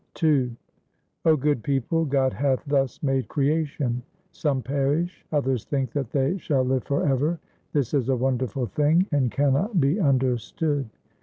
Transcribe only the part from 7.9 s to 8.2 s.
is a